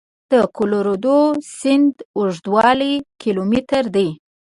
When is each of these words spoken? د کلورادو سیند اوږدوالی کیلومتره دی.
د 0.31 0.33
کلورادو 0.57 1.19
سیند 1.57 1.93
اوږدوالی 2.17 2.93
کیلومتره 3.21 3.89
دی. 3.95 4.09